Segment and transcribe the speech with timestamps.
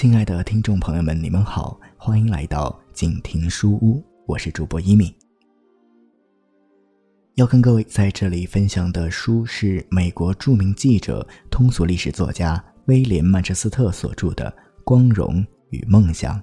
[0.00, 5.12] 亲爱的听众朋友们，你们好，欢迎来到静听书屋，我是主播一米。
[7.34, 14.48] 要跟各位在这里分享的书是美国著名记者、通俗历史作家威廉·曼彻斯特所著的
[14.84, 16.36] 《光荣与梦想》。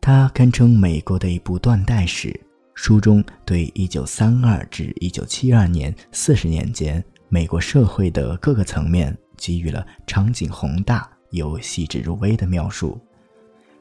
[0.00, 2.40] 它堪称美国的一部断代史。
[2.76, 12.98] 书中对1932至1972年四十年间美国社会的各个层面给予了场景宏大有细致入微的描述。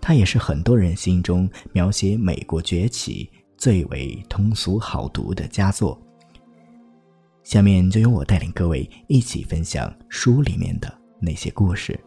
[0.00, 5.98] 它也是很多人心中描写美国崛起最为通俗好读的佳作。
[7.42, 11.98] 下面就由我带领各位一起分享书里面的那些故事。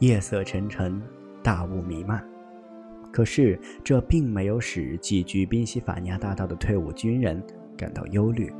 [0.00, 1.02] 夜色沉沉，
[1.42, 2.24] 大雾弥漫。
[3.10, 7.42] 可是这并没有使寄居宾夕法尼亚大道的退伍军人
[7.76, 8.52] 感到忧虑，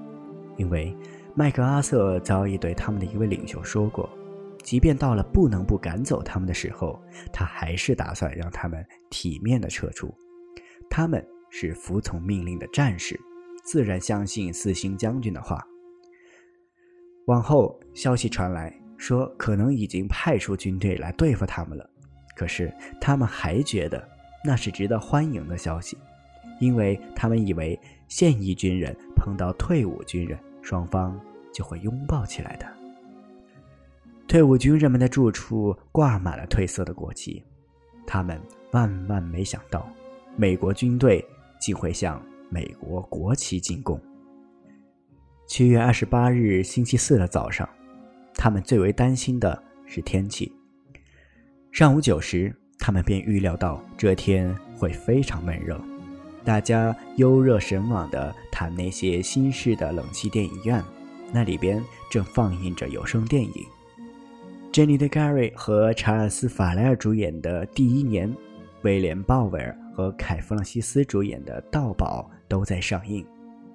[0.57, 0.97] 因为
[1.35, 4.09] 麦克阿瑟早已对他们的一位领袖说过，
[4.65, 7.01] 即便到了不能不赶走他们的时候，
[7.33, 10.13] 他还是打算让他们体面的撤出。
[10.91, 13.21] 他们是服从命令的战士，
[13.63, 15.65] 自然相信四星将军的话。
[17.27, 18.75] 往后消息传来。
[18.99, 21.89] 说可能已经派出军队来对付他们了，
[22.37, 24.07] 可是他们还觉得
[24.45, 25.97] 那是值得欢迎的消息，
[26.59, 31.19] 因为他们以为现役军人碰到退伍军人，双方
[31.55, 32.67] 就会拥抱起来的。
[34.27, 37.43] 退伍军人们的住处挂满了褪色的国旗，
[38.05, 38.39] 他们
[38.73, 39.89] 万万没想到，
[40.37, 41.25] 美国军队
[41.61, 43.99] 竟会向美国国旗进贡。
[45.47, 47.67] 七月二十八日星期四的早上。
[48.39, 50.51] 他们最为担心的是天气。
[51.73, 55.79] 上午九时，他们便预料到这天会非常闷热。
[56.45, 60.83] 大家忧热神往地谈那些新式的冷气电影院，
[61.33, 63.53] 那里边正放映着有声电影。
[64.71, 68.31] 珍妮·德·盖瑞和查尔斯·法莱尔主演的《第一年》，
[68.83, 73.27] 威廉·鲍威尔和凯·弗朗西斯主演的《盗宝》都在上映。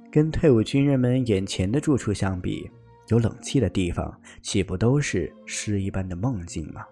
[0.09, 2.69] 跟退伍军人们眼前的住处相比，
[3.09, 6.85] 有冷气的地方，岂不都是诗一般的梦境吗？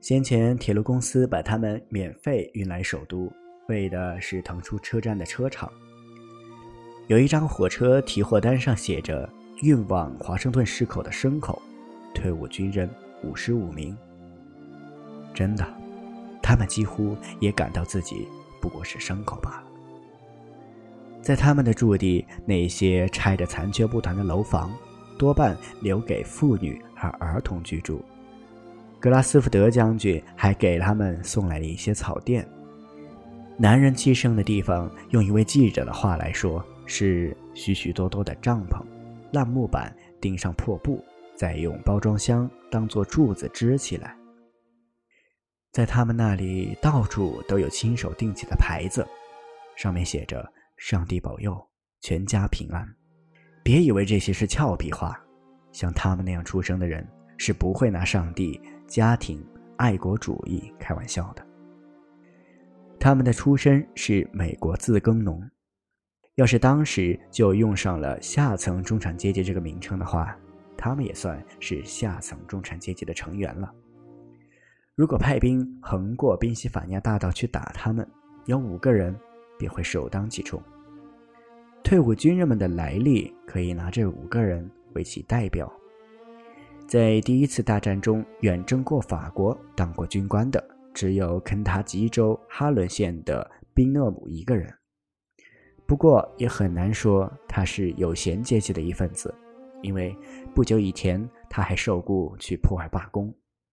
[0.00, 3.30] 先前铁路公司把他们免费运来首都，
[3.68, 5.70] 为的是腾出车站的车场。
[7.06, 9.28] 有一张火车提货单上写着
[9.62, 11.60] “运往华盛顿市口的牲口，
[12.14, 12.88] 退伍军人
[13.22, 13.94] 五十五名”。
[15.34, 15.66] 真的，
[16.42, 18.26] 他们几乎也感到自己
[18.60, 19.69] 不过是牲口罢了。
[21.22, 24.72] 在他们的驻地，那些拆得残缺不全的楼房，
[25.18, 28.02] 多半留给妇女和儿童居住。
[28.98, 32.46] 格拉斯福德将军还给他们送来了一些草垫。
[33.56, 38.82] 男人栖身的地方，用一位记者的话来说，是许许多多的帐篷、
[39.32, 41.04] 烂木板钉上破布，
[41.36, 44.16] 再用包装箱当做柱子支起来。
[45.70, 49.06] 在他们那里，到处都有亲手钉起的牌子，
[49.76, 50.50] 上面写着。
[50.80, 51.62] 上帝保佑，
[52.00, 52.88] 全家平安。
[53.62, 55.14] 别以为这些是俏皮话，
[55.72, 59.46] 像他们那样出生的人是不会拿上帝、家庭、
[59.76, 61.46] 爱国主义开玩笑的。
[62.98, 65.46] 他们的出身是美国自耕农，
[66.36, 70.34] 要是当时就用上了下层中产阶级这个名称的话，
[70.78, 73.70] 他们也算是下层中产阶级的成员了。
[74.94, 78.10] 如果派兵横过宾夕法尼亚大道去打他们，
[78.46, 79.14] 有五个人。
[79.60, 80.60] 便会首当其冲。
[81.84, 85.70] 退伍军人们的来历可以拿这五个人为其代表。
[86.86, 90.62] 在第一次大战中远征过法国、当过军官的，
[90.94, 94.72] 只有肯塔基州哈伦县的宾厄姆一个人。
[95.86, 99.34] 不过也很难说他是有闲阶级的一份子，
[99.82, 100.16] 因为
[100.54, 103.32] 不久以前他还受雇去破坏罢工，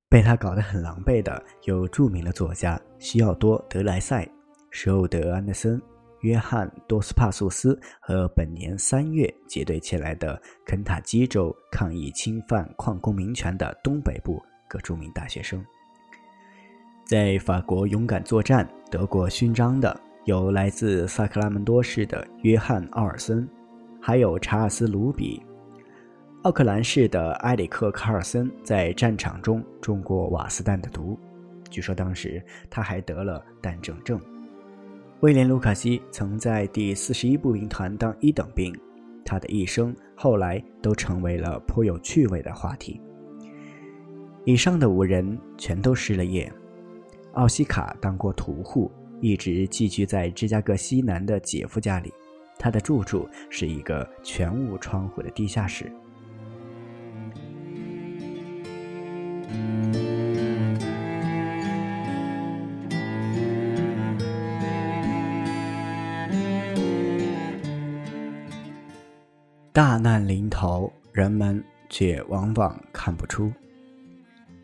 [0.09, 4.27] 被他搞得很狼狈的有著名的作家西奥多·德莱塞。
[4.69, 5.81] 受德安德森、
[6.21, 15.63] 约翰多斯帕素斯和本年三月结队前来的肯塔基州抗议侵犯矿工民权的东北部各著名大学生，
[17.05, 23.47] 在法国勇敢作战得过勋章的有来自萨克拉门多市的约翰奥尔森，
[24.01, 25.41] 还有查尔斯卢比。
[26.43, 31.19] 奥克兰市的埃里克卡尔森在战场中中过瓦斯弹的毒，
[31.69, 34.19] 据说当时他还得了弹症症。
[35.21, 38.71] 威廉·卢卡西曾在第四十一步兵团当一等兵，
[39.25, 43.01] 他的一生后来都成为了颇有趣味的话题。
[44.45, 46.51] 以上的五人全都失了业。
[47.33, 52.13] 奥西卡当过屠户，一直寄居在芝加哥西南的姐夫家里。
[52.59, 55.91] 他的住处是一个全无窗户的地下室。
[69.77, 73.53] 大难临头，人们却往往看不出。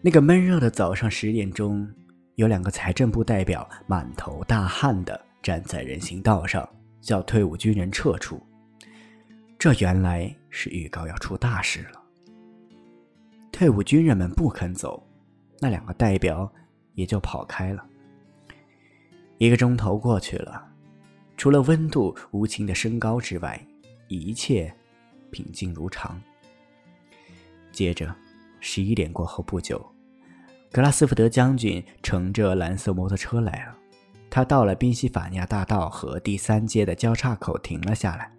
[0.02, 1.88] 那个闷热的早上十点钟，
[2.34, 6.68] 有两个财政部代表满头大汗的站在人行道上，
[7.00, 8.42] 叫退伍军人撤出。
[9.60, 12.02] 这原来是预告要出大事了。
[13.52, 15.08] 退伍军人们不肯走，
[15.60, 16.52] 那两个代表
[16.96, 17.86] 也就跑开了。
[19.38, 20.68] 一个钟头过去了，
[21.38, 23.64] 除了温度无情的升高之外，
[24.08, 24.76] 一切。
[25.34, 26.22] 平静如常。
[27.72, 28.16] 接着，
[28.60, 29.84] 十一点过后不久，
[30.72, 33.76] 格拉斯福德将军乘着蓝色摩托车来了。
[34.30, 38.32] 他到了宾夕法尼亚大道和第三街的交叉口停了下来，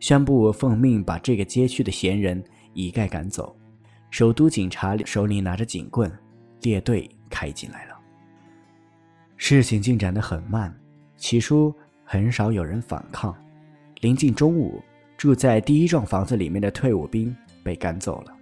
[0.00, 2.42] 宣布奉命把这个街区的闲人
[2.72, 3.56] 一概赶走。
[4.10, 6.10] 首都警察手里拿着警棍，
[6.62, 7.96] 列队开进来了。
[9.36, 10.76] 事情进展得很慢，
[11.16, 11.72] 起初
[12.04, 13.32] 很少有人反抗。
[14.00, 14.82] 临近中午。
[15.20, 18.32] 住在第一幢房子里面的退伍兵被赶走了，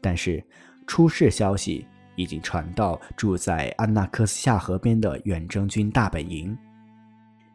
[0.00, 0.40] 但是
[0.86, 1.84] 出事消息
[2.14, 6.56] 已经传到住在安纳克斯下河边的远征军大本营。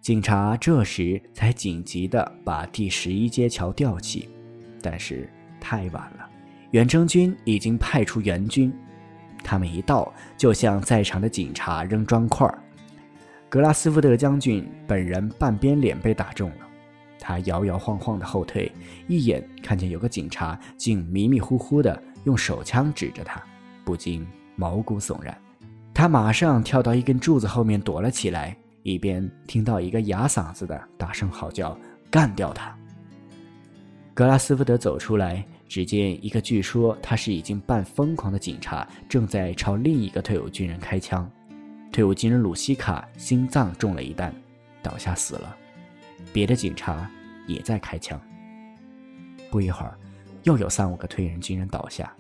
[0.02, 4.28] 警察这时才紧急地把第十一街桥吊起，
[4.82, 5.30] 但是
[5.62, 6.30] 太晚了，
[6.72, 8.70] 远征军已经派出援军，
[9.46, 12.54] 他们一到就向在场的警察扔砖块。
[13.48, 16.69] 格拉斯福德将军本人半边脸被打中了。
[17.30, 18.72] 他摇摇晃晃的后退，
[19.08, 23.40] 一眼看见有个警察竟迷迷糊糊的用手枪指着他，
[23.86, 25.40] 不禁毛骨悚然。
[25.94, 31.78] 他马上跳到一根柱子后面躲了起来，一边听到一个哑嗓子的大声嚎叫
[32.10, 32.76] ：“干掉他！”
[34.16, 41.30] 格拉斯福德走出来，只见一个据说他是已经半疯狂的警察正在朝另一个退伍军人开枪。
[41.92, 44.34] 退伍军人鲁西卡心脏中了一弹，
[44.82, 45.56] 倒下死了。
[46.34, 47.10] 别的警察
[47.54, 48.20] 也在开枪。
[49.50, 49.98] 不一会儿，
[50.44, 52.14] 又有三五个退役军人倒下，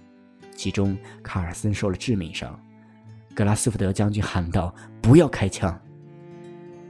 [0.55, 2.59] 其中卡尔森受了致命伤。
[3.35, 5.79] 格拉斯福德将军喊道：“不要开枪！”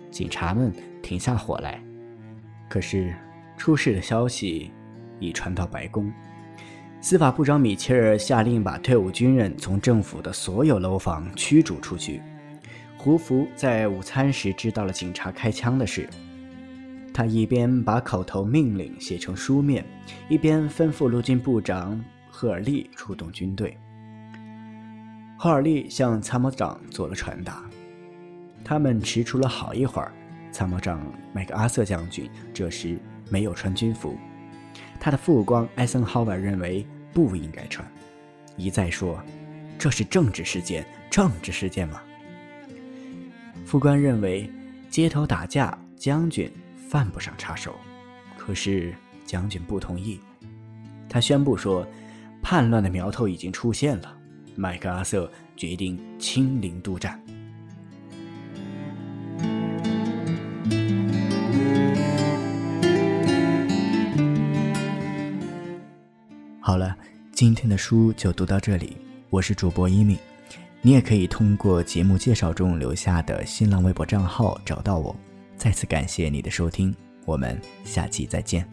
[0.10, 1.84] 警察们停下火来。
[2.70, 3.14] 可是，
[3.58, 4.72] 出事的消息
[5.20, 6.12] 已传到白宫，
[7.02, 12.22] 司法部长米切尔下令把退伍军人从政府的所有楼房驱逐出去。
[12.98, 16.10] 胡福在午餐时知道了警察开枪的事。
[17.20, 19.84] 他一边把口头命令写成书面，
[20.30, 23.78] 一边吩咐陆军部长赫尔利出动军队。
[25.38, 27.62] 赫尔利向参谋长做了传达。
[28.64, 30.14] 他们迟出了好一会儿，
[30.50, 32.98] 参谋长麦克阿瑟将军这时
[33.30, 34.18] 没有穿军服。
[34.98, 37.86] 他的副官艾森豪威尔认为不应该穿，
[38.56, 39.22] 一再说
[39.78, 42.02] ：“这是政治事件，政治事件嘛。”
[43.68, 44.50] 副官认为
[44.90, 46.50] 街头打架，将军。
[46.90, 47.76] 犯不上插手，
[48.36, 50.20] 可是将军不同意。
[51.08, 51.88] 他宣布说，
[52.42, 54.18] 叛乱的苗头已经出现了。
[54.56, 57.22] 麦克阿瑟决定亲临督战。
[66.60, 66.98] 好了，
[67.32, 68.98] 今天的书就读到这里。
[69.30, 70.18] 我是主播一米，
[70.82, 75.16] 你也可以通过节目介绍中留下的新浪微博账号找到我。
[75.60, 78.66] 再次感谢你的收听，我们下期再见。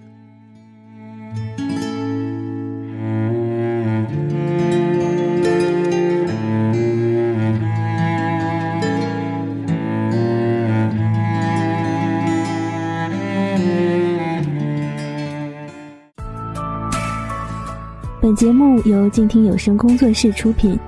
[18.21, 20.79] 本节目由静听有声工作室出品，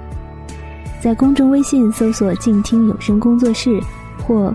[1.00, 3.81] 在公众微信搜索“静听有声工作室”
[4.25, 4.55] 或。